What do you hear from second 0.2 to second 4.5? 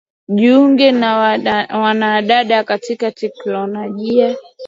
Tujiunge na wanadada katika teknolojia